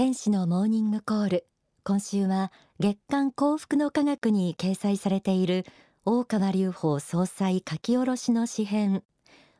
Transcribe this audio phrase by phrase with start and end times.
[0.00, 1.44] 天使のモーニングコール。
[1.84, 5.66] 今週は月刊幸福の科学に掲載されている
[6.06, 9.02] 大川隆法総裁書き下ろしの詩編。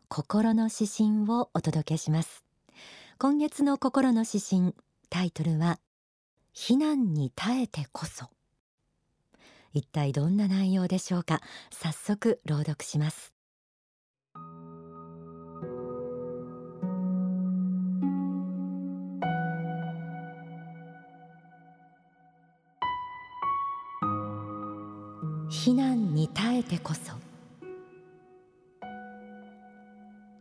[0.08, 2.42] 心の指針をお届けします。
[3.18, 4.74] 今月の心の指針
[5.11, 5.79] タイトルは
[6.54, 8.30] 避難に耐えてこそ。
[9.75, 11.43] 一体どんな内容でしょうか。
[11.70, 13.34] 早速朗読します。
[25.70, 27.12] 避難に耐えてこそ。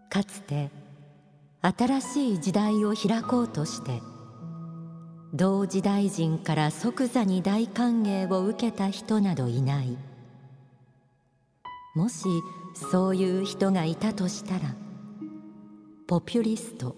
[0.09, 0.71] かつて
[1.61, 4.01] 新しい時代を開こうとして
[5.35, 9.99] 同時代人から即座に大歓迎を受けた人などいない。
[11.93, 12.25] もし
[12.73, 14.73] そういう人がいたとしたら
[16.07, 16.95] ポピュリスト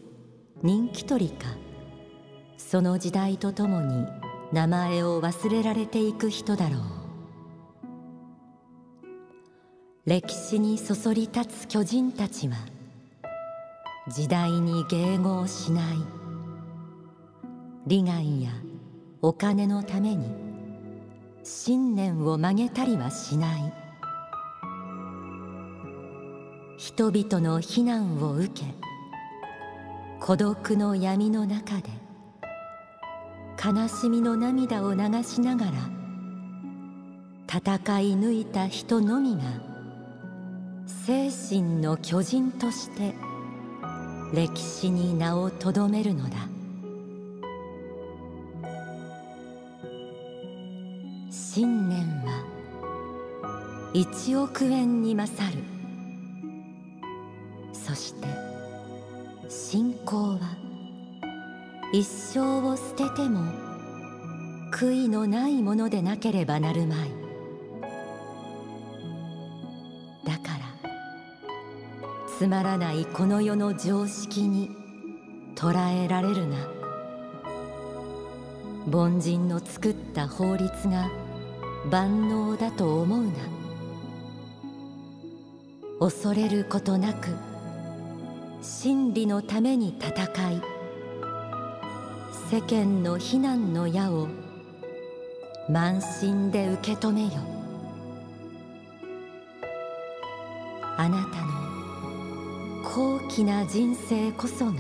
[0.64, 1.48] 人気取りか
[2.58, 4.08] その時代とともに
[4.54, 7.01] 名前を忘れられていく人だろう。
[10.04, 12.56] 歴史にそそり立つ巨人たちは
[14.08, 15.98] 時代に迎合しない。
[17.86, 18.50] 利害や
[19.22, 20.26] お金のために
[21.44, 23.74] 信念を曲げたりはしない。
[26.78, 28.64] 人々の非難を受け
[30.20, 31.92] 孤独の闇の中で
[33.64, 35.72] 悲しみの涙を流しながら
[37.48, 39.71] 戦い抜いた人のみが
[40.88, 43.14] 精神の巨人として
[44.34, 46.38] 歴史に名をとどめるのだ。
[51.30, 52.46] 信念は
[53.94, 55.64] 一億円に勝る。
[57.74, 58.28] そして
[59.50, 60.40] 信仰は
[61.92, 63.42] 一生を捨てても
[64.72, 67.21] 悔いのないものでなければなるまい。
[72.42, 74.72] つまらないこの世の常識に
[75.54, 76.58] 捉えられるな。
[78.92, 81.12] 凡人の作った法律が
[81.92, 83.32] 万能だと思うな。
[86.00, 87.28] 恐れることなく
[88.64, 90.62] 真理のために戦い
[92.50, 94.28] 世間の非難の矢を
[95.70, 97.34] 慢心で受け止めよ。
[100.98, 101.51] あなたの
[102.94, 104.74] 高貴な人生こそが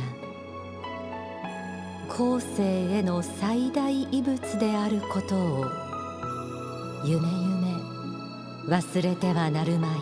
[2.09, 2.61] 後世
[2.91, 5.65] への最大遺物であることを
[7.05, 7.73] 夢夢
[8.67, 9.99] 忘れてはなるまい。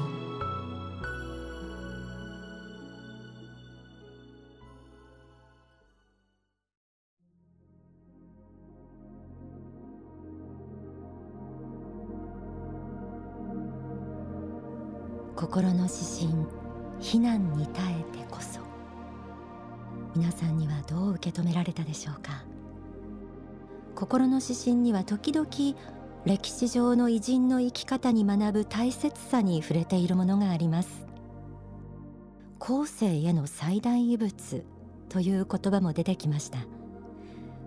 [15.36, 16.69] 心の指針
[17.00, 18.60] 避難に耐えてこそ。
[20.16, 22.44] 皆さんにはどう受け止められたでしょうか？
[23.96, 25.48] 心の指針には時々
[26.26, 31.06] 歴史上の偉人の生き方に学ぶ大切さに触れているものがあります。
[32.60, 34.66] 後世への最大遺物
[35.08, 36.60] という言葉も出てきました。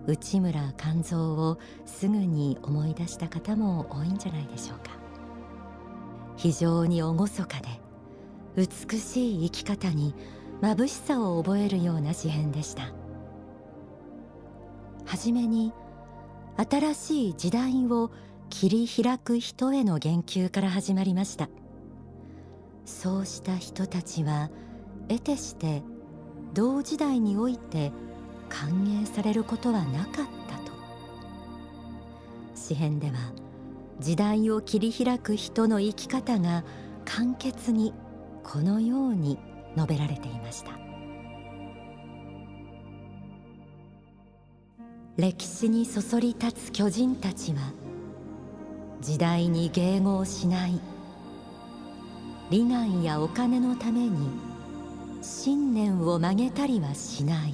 [0.05, 4.91] 内村勘三をすぐに思い出した方も多いんじゃないでしょうか。
[6.35, 7.82] 非常に厳かで
[8.55, 10.13] 美しい生き方に
[10.61, 12.93] 眩しさを覚えるような詩篇でした。
[15.05, 15.73] はじめに
[16.57, 18.11] 新しい時代を
[18.49, 21.49] 切り開く人への言及から始まりました。
[22.85, 24.49] そうした人たちは
[25.07, 25.81] 得てして
[26.53, 27.91] 同時代において
[28.49, 30.13] 歓迎されることはなかっ
[30.47, 30.71] たと。
[32.55, 33.33] 詩篇では
[33.99, 36.63] 時代を切り開く人の生き方が
[37.03, 37.93] 簡潔に
[38.43, 39.39] このように
[39.75, 40.71] 述べられていました。
[45.17, 47.71] 歴史にそそり立つ巨人たちは
[48.99, 50.79] 時代に迎合しない
[52.49, 54.29] 利害やお金のために
[55.21, 57.53] 信念を曲げたりはしない。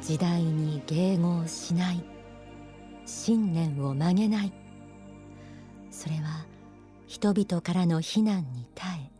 [0.00, 2.04] 時代に迎合しない
[3.06, 4.63] 信念を曲げない。
[5.94, 6.44] それは
[7.06, 9.10] 人々からの非難に耐え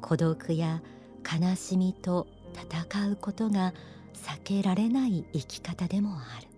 [0.00, 0.82] 孤独や
[1.22, 3.74] 悲しみと戦うことが
[4.14, 6.48] 避けられない生き方でもある。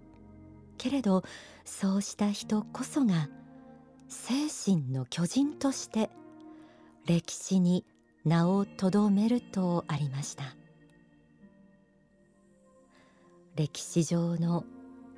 [0.79, 1.25] けれど
[1.65, 3.29] そうした人こそが
[4.09, 6.09] 精神の巨人として
[7.07, 7.85] 歴史に
[8.25, 10.45] 名をとどめるとありました。
[13.57, 14.65] 歴史上の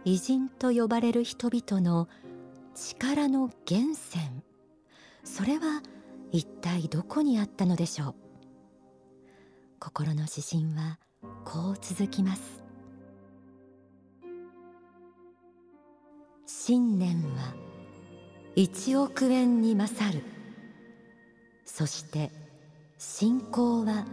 [0.07, 2.09] 偉人と呼ばれる人々の
[2.81, 4.23] 力の源泉。
[5.25, 5.83] それは
[6.31, 8.15] 一体どこにあったのでしょう？
[9.81, 11.01] 心の指針は
[11.45, 12.63] こう続きます。
[16.47, 17.55] 信念は
[18.55, 20.23] 一億円に勝る。
[21.65, 22.31] そして
[22.97, 24.07] 信仰は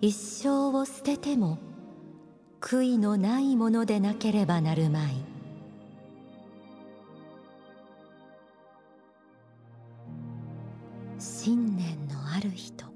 [0.00, 1.58] 一生を捨てても
[2.60, 5.31] 悔いのないものでなければなるまい。
[11.44, 12.86] 信念のある人。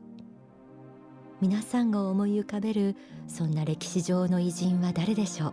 [1.41, 2.95] 皆さんが思い浮かべる
[3.27, 5.53] そんな歴史上の偉人は誰でしょう？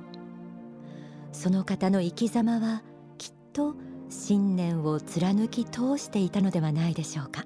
[1.31, 2.84] その方の生き様は
[3.18, 3.74] きっと
[4.10, 7.45] 信念を貫き通していたのではないでしょうか？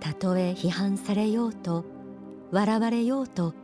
[0.00, 1.84] たとえ批判されようと
[2.50, 3.54] 笑われようと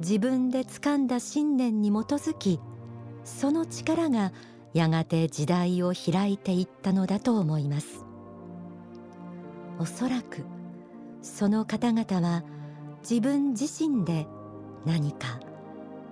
[0.00, 2.58] 自分で掴んだ信念に基づき
[3.22, 4.32] その力が
[4.74, 8.09] やがて時代を開いていったのだと思います。
[9.80, 10.44] おそらく
[11.22, 12.44] その方々は
[13.00, 14.26] 自分自身で
[14.84, 15.40] 何か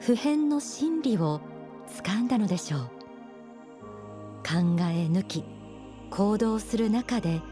[0.00, 1.42] 普遍の真理を
[2.02, 2.80] 掴んだのでしょう。
[4.38, 4.54] 考
[4.90, 5.44] え抜き
[6.10, 7.42] 行動する中で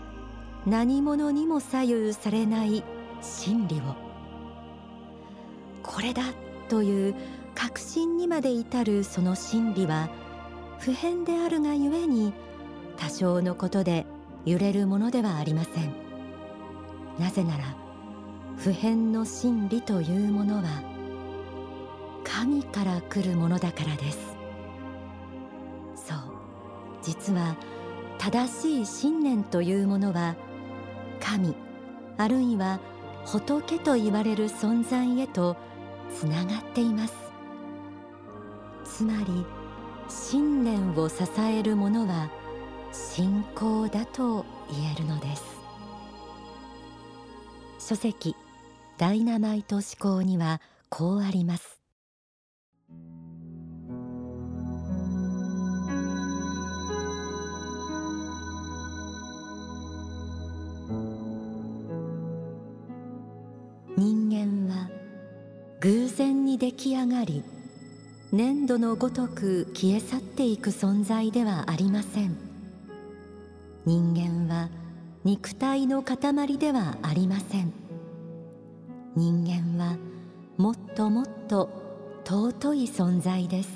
[0.64, 2.82] 何者にも左右されない
[3.20, 3.94] 真理を。
[5.82, 6.22] これだ
[6.70, 7.14] という
[7.54, 10.08] 確信にまで至るその真理は
[10.78, 12.32] 普遍であるがゆえに
[12.96, 14.06] 多少のことで
[14.46, 16.05] 揺れるものではありません。
[17.18, 17.64] なぜなら
[18.56, 20.82] 普遍の真理というものは
[22.24, 24.18] 神から来るものだからです。
[25.94, 26.18] そう。
[27.02, 27.56] 実は
[28.18, 30.34] 正しい信念というものは
[31.20, 31.54] 神
[32.18, 32.80] あるいは
[33.24, 35.56] 仏と言われる存在へと
[36.12, 37.14] つながっています。
[38.84, 39.44] つまり
[40.08, 42.30] 信念を支えるものは
[42.92, 45.55] 信仰だと言えるのです。
[47.88, 48.34] 書籍
[48.98, 51.78] ダイナマイト思考にはこうあります。
[63.96, 64.90] 人間は
[65.78, 67.44] 偶然に出来上がり
[68.32, 72.36] 粘土のごとく消え去っていく存在ではありません。
[73.84, 74.70] 人間は
[75.26, 77.72] 肉体の塊ではありません。
[79.16, 79.96] 人間は
[80.56, 81.68] もっともっと
[82.24, 83.70] 尊い存在です。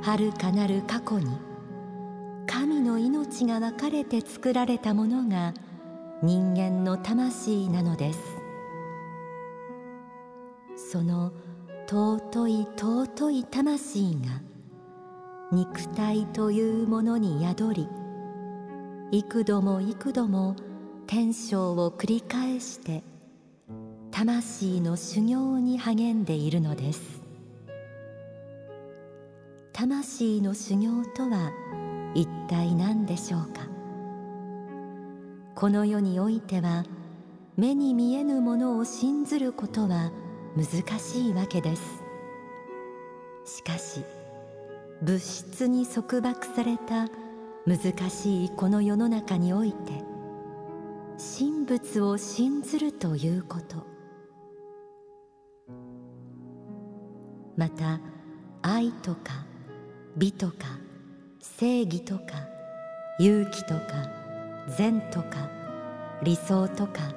[0.00, 1.26] 遥かなる過去に
[2.46, 5.52] 神の命が分かれて作られたものが
[6.22, 8.20] 人間の魂なのです。
[10.90, 11.34] その
[11.86, 14.40] 尊い尊い魂が
[15.52, 17.88] 肉体というものに宿り
[19.12, 20.56] 幾度も幾度も
[21.06, 23.02] 天正を繰り返して
[24.10, 27.22] 魂の修行に励んでいるのです。
[29.72, 31.52] 魂の修行とは
[32.14, 33.68] 一体何でしょうか？
[35.54, 36.84] この世においては
[37.56, 40.10] 目に見えぬものを信ずることは
[40.56, 41.82] 難しいわけです。
[43.44, 44.04] しかし
[45.02, 47.08] 物質に束縛された
[47.66, 50.04] 難しいこの世の中において
[51.38, 53.86] 神仏を信ずるということ。
[57.56, 58.00] また
[58.62, 59.46] 愛とか
[60.16, 60.54] 美とか
[61.40, 62.22] 正義とか
[63.18, 63.82] 勇気とか
[64.76, 65.48] 善とか
[66.22, 67.14] 理想とか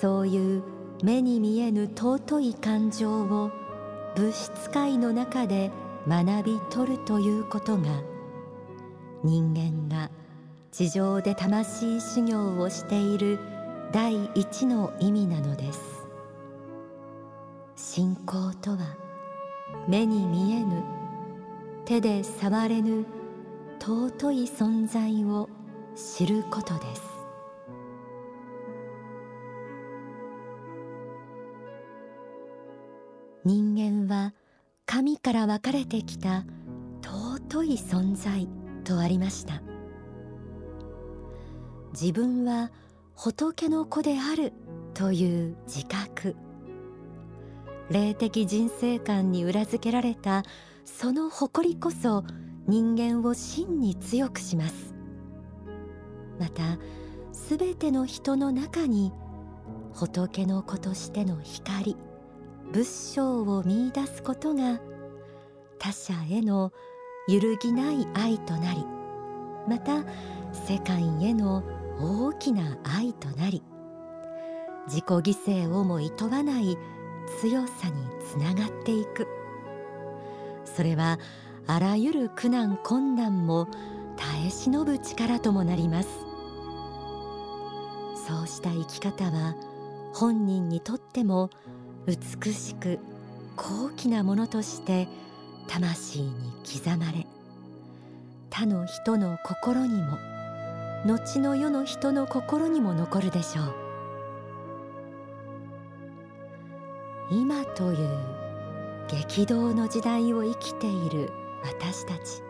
[0.00, 0.62] そういう
[1.02, 3.50] 目に見えぬ尊い感情を
[4.16, 5.70] 物質界の中で
[6.08, 8.13] 学び取るということが
[9.24, 10.10] 人間が
[10.70, 13.38] 地上で魂修行をしている
[13.90, 15.80] 第一の意味なのです。
[17.74, 18.96] 信仰とは
[19.88, 20.82] 目に見えぬ
[21.86, 23.06] 手で触れぬ
[23.80, 25.48] 尊い存在を
[25.96, 27.02] 知ることです。
[33.46, 34.34] 人間は
[34.84, 36.44] 神から分かれてきた
[37.02, 38.63] 尊い存在。
[38.84, 39.62] とありました。
[41.92, 42.70] 自分は
[43.14, 44.52] 仏の子である
[44.94, 46.36] という自覚。
[47.90, 50.42] 霊的人生観に裏付けられた
[50.84, 52.24] その誇りこそ
[52.66, 54.94] 人間を真に強くします。
[56.38, 56.78] また
[57.32, 59.12] すべての人の中に
[59.92, 61.96] 仏の子としての光
[62.72, 64.80] 仏性を見出すことが
[65.78, 66.72] 他者への
[67.26, 68.84] 揺るぎない愛となり
[69.68, 70.04] また
[70.52, 71.62] 世界への
[71.98, 73.62] 大きな愛となり
[74.86, 76.76] 自己犠牲をも厭わない
[77.40, 77.94] 強さに
[78.30, 79.26] つながっていく。
[80.64, 81.18] それは
[81.66, 83.68] あらゆる苦難困難も
[84.16, 86.08] 耐え忍ぶ力ともなります。
[88.26, 89.54] そうした生き方は
[90.12, 91.50] 本人にとっても
[92.06, 92.98] 美しく
[93.56, 95.08] 高貴なものとして
[95.68, 96.32] 魂に
[96.64, 97.26] 刻まれ
[98.50, 100.18] 他の人の心にも
[101.04, 103.74] 後の世の人の心にも残るでしょう。
[107.30, 108.08] 今という
[109.08, 111.30] 激動の時代を生きている
[111.62, 112.42] 私たち。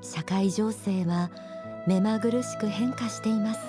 [0.00, 1.30] 社会情勢は
[1.88, 3.60] 目まぐるしく変化しています。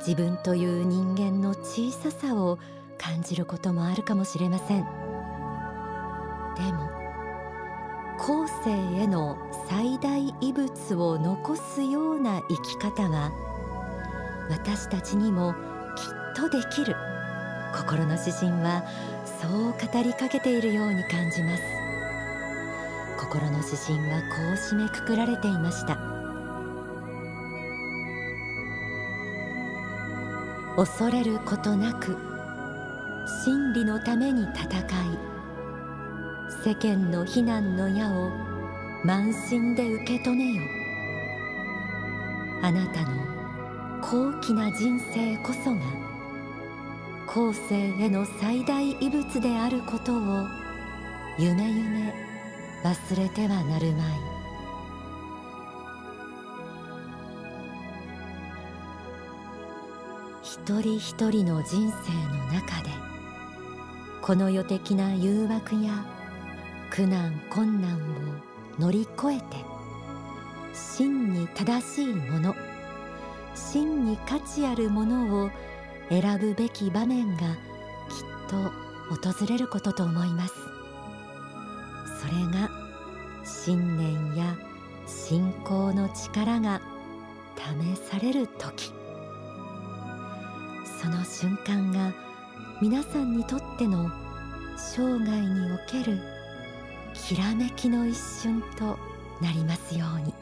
[0.00, 2.58] 自分という人間の小ささを
[2.98, 5.05] 感じることもあるかもしれません。
[6.56, 6.90] でも
[8.18, 8.70] 後世
[9.02, 9.36] への
[9.68, 13.30] 最大遺物を残すような生き方は
[14.48, 15.54] 私たちにも
[15.96, 16.96] きっとできる。
[17.74, 18.84] 心の指針は
[19.24, 21.62] そう語りかけているように感じます。
[23.18, 25.98] 心の指針はこう締めくくられていました。
[30.76, 32.16] 恐れることなく
[33.44, 35.35] 真理のために戦い。
[36.66, 38.32] 世間の非難の矢を
[39.04, 40.64] 慢心で受け止めよ。
[42.60, 45.80] あなたの高貴な人生こそが
[47.28, 50.44] 後世への最大遺物であることを
[51.38, 52.12] 夢夢
[52.82, 54.10] 忘れてはなるまい。
[60.42, 62.90] 一人一人の人生の中で
[64.20, 66.15] この世的な誘惑や
[66.96, 67.98] 苦難困難を
[68.78, 69.44] 乗り越えて
[70.72, 72.56] 真に正しいもの
[73.54, 75.50] 真に価値あるものを
[76.08, 77.48] 選ぶべき場面がきっ
[78.48, 80.54] と訪れることと思います。
[82.18, 82.70] それが
[83.44, 84.56] 信念や
[85.06, 86.80] 信仰の力が
[87.56, 88.90] 試される時。
[91.02, 92.14] その瞬間が
[92.80, 94.10] 皆さんにとっての
[94.78, 96.35] 生涯における
[97.16, 98.98] きらめきの一瞬と
[99.40, 100.34] なりますように。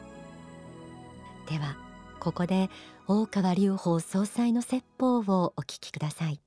[1.49, 1.77] では
[2.19, 2.69] ここで
[3.07, 6.39] 大川隆法総裁の説法をお聞きください。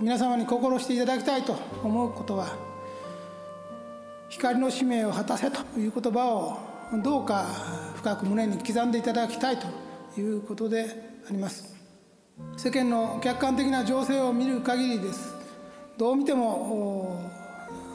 [0.00, 2.56] 皆様に心していただきたいと思うことは
[4.28, 6.58] 光の使命を果たせという言葉を
[7.02, 7.46] どうか
[7.94, 9.81] 深く胸に刻んでいただきたいと
[10.16, 10.86] いうことで
[11.28, 11.74] あります。
[12.56, 15.34] 世間の客観的な情勢を見る限りです。
[15.98, 17.30] どう見ても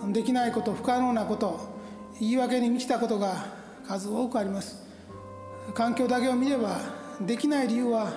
[0.09, 1.59] できないこと不可能なこと
[2.19, 3.45] 言い訳に満ちたことが
[3.88, 4.83] 数多くあります。
[5.74, 6.79] 環境だけを見れば
[7.21, 8.12] できない理由は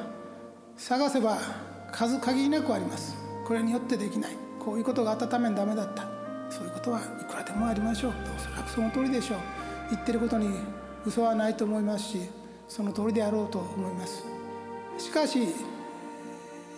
[0.77, 1.39] 探せば
[1.93, 3.17] 数限りなくあります。
[3.47, 4.37] これによってできない。
[4.59, 6.05] こういうことがあったためにダメだった。
[6.51, 8.13] そういうことはいくらでもありましょう。
[8.13, 9.39] おそらくその通りでしょう。
[9.91, 10.49] 言ってることに
[11.05, 12.21] 嘘はないと思いますし
[12.71, 14.25] その通りであろうと思います。
[14.97, 15.41] しかし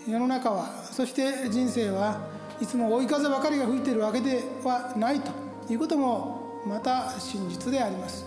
[0.09, 2.19] 世の中はそして人生は
[2.61, 5.31] いつも追い風ばかりが吹いているわけではないと
[5.71, 8.25] いうこともまた真実であります。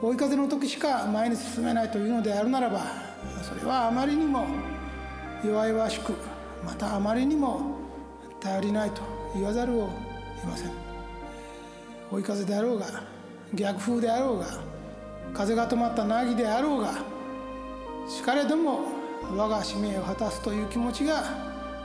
[0.00, 2.80] 追い風の時しか前に進めないというのであるならば
[3.42, 4.46] それはあまりにも
[5.44, 6.14] 弱々しく
[6.64, 7.78] またあまりにも
[8.40, 9.02] 頼りないと
[9.34, 9.88] 言わざるを
[10.40, 10.70] 得ません。
[12.12, 12.86] 追い風であろうが
[13.54, 14.46] 逆風であろうが
[15.34, 16.94] 風が止まった凪であろうが
[18.08, 18.80] しかれども
[19.36, 21.22] 我が使命を果たすという気持ちが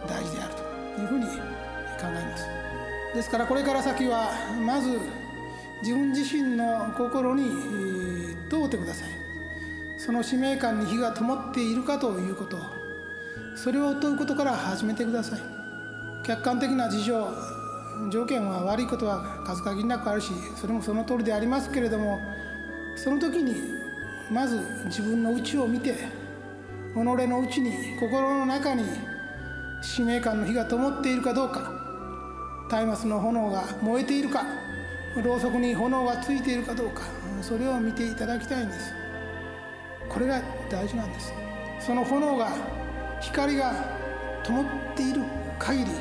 [0.07, 0.53] 大事である
[0.95, 1.31] というふうに考
[2.05, 2.45] えます。
[3.15, 4.29] ですからこれから先は
[4.65, 4.99] まず
[5.81, 7.49] 自分自身の心に
[8.49, 9.09] 問うてください。
[9.97, 12.57] その使命感に火が灯っているかということ
[13.55, 15.39] それを問うことから始めてください。
[16.23, 17.27] 客観的な事情
[18.11, 22.19] 条件は悪いことは数限りなくあるしそれもその通りでありますけれども
[22.97, 23.55] その時に
[24.31, 25.93] まず自分の内を見て
[26.93, 28.83] 己の内に心の中に
[29.81, 31.71] 使命感の火が灯っているかどうか。
[32.69, 34.43] 松明の炎が燃えているか。
[35.23, 37.03] ろうそくに炎がついているかどうか。
[37.41, 38.93] それを見ていただきたいんです。
[40.09, 41.31] これが大事なんです。
[41.79, 42.51] その炎が
[43.21, 43.73] 光が
[44.43, 45.21] 灯っている
[45.59, 45.91] 限り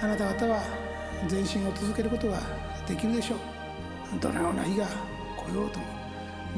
[0.00, 0.62] あなた方は
[1.30, 2.40] 前進を続けることが
[2.86, 3.38] できるでしょう。
[4.20, 4.86] どのような日が
[5.36, 5.97] 来来ようとも。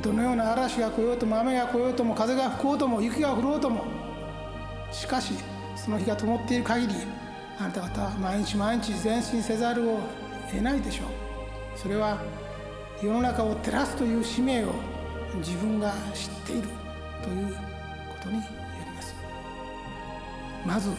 [0.02, 3.84] どのような嵐が来ようとも雨が来ようとも風が吹こうとも雪が降ろうとも
[4.90, 5.34] しかし
[5.76, 6.94] その日が灯っている限り
[7.58, 10.00] あなた方は毎日毎日前進せざるを
[10.50, 11.78] 得ないでしょう。
[11.78, 12.18] それは
[13.02, 14.72] 世の中を照らすという使命を
[15.36, 16.68] 自分が知っている
[17.22, 17.60] というこ
[18.22, 18.42] とによ
[18.84, 19.14] ります。
[20.66, 20.90] まず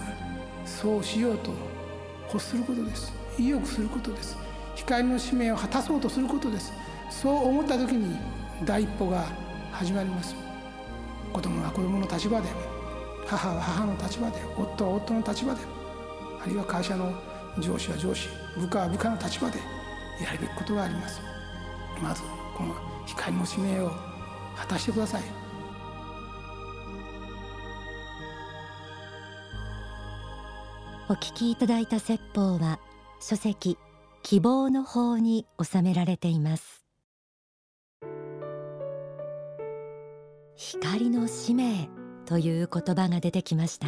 [0.65, 1.51] そうしようと
[2.27, 3.13] 欲することです。
[3.37, 4.37] 意欲することです。
[4.75, 6.71] 光の使命を果たそうとすることです。
[7.09, 8.17] そう思った時に
[8.63, 9.25] 第一歩が
[9.71, 10.35] 始まります。
[11.33, 12.49] 子供は子供の立場で
[13.25, 15.61] 母は母の立場で夫は夫の立場で
[16.43, 16.53] ある。
[16.53, 17.11] いは会社の
[17.59, 18.27] 上司は上司
[18.57, 19.59] 部下は部下の立場で
[20.21, 21.21] やるべきことがあります。
[22.01, 22.21] まず
[22.55, 22.75] この
[23.05, 23.91] 光の使命を
[24.55, 25.23] 果たしてください。
[31.09, 32.79] お聞きいただいた説法は
[33.19, 33.77] 書籍
[34.23, 36.80] 希望の法に収められています。
[40.63, 41.89] 光の使命
[42.27, 43.87] という言葉が出てきました。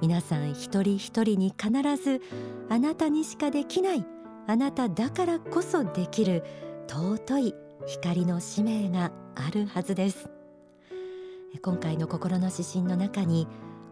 [0.00, 2.22] 皆さん一人一人に必ず
[2.68, 4.06] あなたにしかできない
[4.46, 6.44] あなただからこそできる
[6.86, 7.54] 尊い
[7.86, 10.30] 光の使命があるはずです。
[11.60, 13.48] 今回の心の指針の中に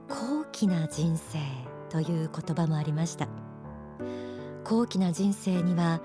[0.06, 1.38] 高貴な人生
[1.88, 3.26] という言葉もありました。
[4.62, 6.00] 高貴な人生には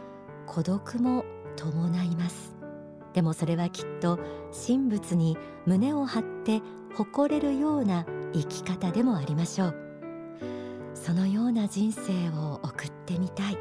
[0.48, 1.24] 孤独も
[1.56, 2.61] 伴います。
[3.14, 4.20] でもそれはきっと
[4.68, 6.62] 神仏に胸を張って
[6.96, 9.76] 誇れるような生き方でもありましょう。
[10.94, 13.58] そのような人生を送ってみたい。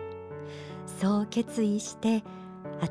[1.01, 2.23] そう決意して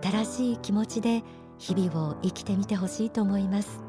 [0.01, 1.23] 新しい気持ちで
[1.57, 3.83] 日々を生きてみてほしいと思います。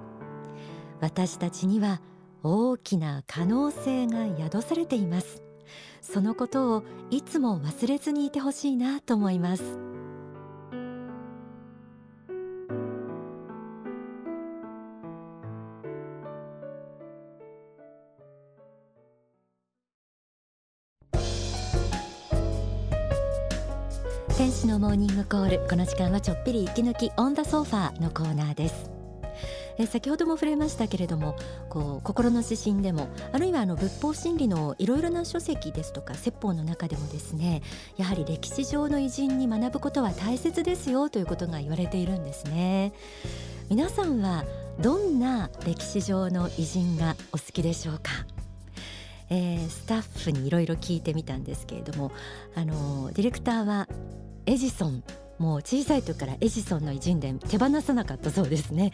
[1.00, 2.00] 私たちには
[2.42, 5.42] 大きな可能性が宿されています。
[6.00, 9.89] そのことをいつも忘れずにいてほしいなと思います。
[24.36, 25.68] 天使のモーニングコール。
[25.68, 28.90] この時間はちょっぴり息抜きオンダソファーのコーナーです。
[29.78, 31.36] え先ほども触れましたけれども
[31.70, 37.62] こう心の指針でもあるいはあの仏法真理のいろいろな書籍ですとか説法の中でもですね
[37.96, 42.92] やはり歴史上の偉人に学ぶことは大切ですよということが言われているんですね。
[43.70, 44.44] 皆さんは
[44.80, 48.10] どんな歴史上の偉人がお好きでしょうか？
[49.30, 52.12] えー、スタッフにいろいろ聞いてみたんですけれども
[52.54, 53.88] あのディレクターは
[54.46, 55.04] エジソン
[55.38, 58.92] もう小さい時からエジソンの偉人伝手放さなかったそうですね。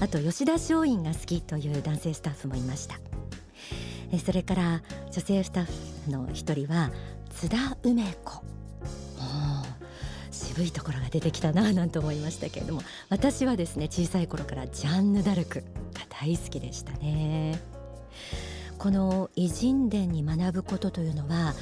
[0.00, 3.00] あと吉田松陰が好きという男性スタッフもいました。
[4.12, 5.64] えそれから女性スタッ
[6.04, 6.92] フの一人は
[7.30, 8.44] 津田梅子。
[10.30, 15.64] 渋いところが出てきたななんて思いましたけれども私はですね小さい頃からジャンヌ・ダルクが
[16.08, 17.58] 大好きでしたね。
[18.84, 21.54] この偉人伝に学ぶことというのは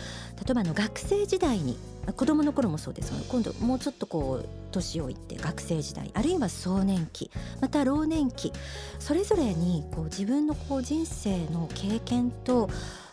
[0.44, 1.78] 例えばの学生時代に
[2.16, 7.30] 子供の頃もそうです今度もうちょっとこう年をいって学生時代あるいは壮年期
[7.60, 8.52] また老年期
[8.98, 12.68] それぞれにこう自分のこう人生の経験と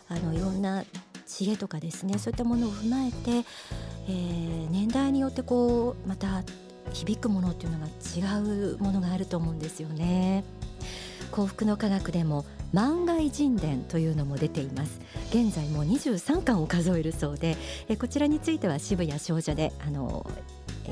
[0.08, 0.82] あのいろんな
[1.28, 3.48] 知恵とかですねそういったものを踏まえて、
[4.08, 6.42] えー、年代によってこうまた
[6.92, 10.42] 響くものっていうのが違うものがあると思うんですよね。
[11.30, 15.00] 幸福の科学でも万外人伝というのも出ています。
[15.30, 17.56] 現在もう23巻を数えるそうで
[17.88, 20.28] えこちらについては渋谷少女であの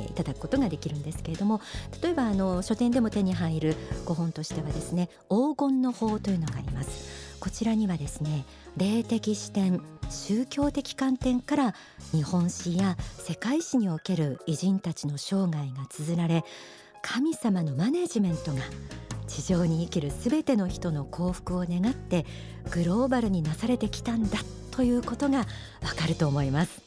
[0.08, 1.60] いただくことができるんですけれども
[2.02, 7.28] 例えばあの書店でも手に入る5本としてはですね黄金の法というのがあります。
[7.40, 8.44] こちらにはですね
[8.76, 11.74] 霊的視点宗教的観点から
[12.12, 16.44] 日本史や世界史における偉人たちの生涯が綴られ
[17.00, 18.62] 神様のマネジメントが
[19.28, 22.26] 地上に生きるすべての人の幸福を願って
[22.70, 24.38] グローバルになされてきたんだ
[24.72, 25.44] ということがわ
[25.96, 26.82] かると思います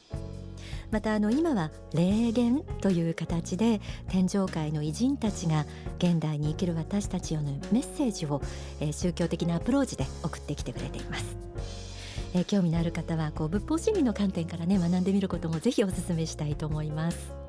[0.92, 5.66] またあの今は霊言という形で天上界の偉人たちが
[6.00, 8.42] 現代に生きる私たちへのメッセージを、
[8.82, 11.38] えー、宗教的なアプローチで送ってきてくれています。
[12.34, 17.41] えー、興味のある方はこう仏法真理の観点からね学んでみることもぜひお勧めしたいと思います。